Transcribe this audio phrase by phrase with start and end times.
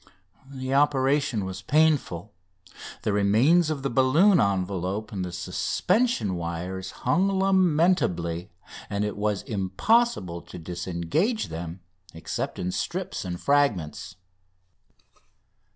[0.51, 2.33] The operation was painful.
[3.03, 8.49] The remains of the balloon envelope and the suspension wires hung lamentably,
[8.89, 11.81] and it was impossible to disengage them
[12.15, 14.15] except in strips and fragments!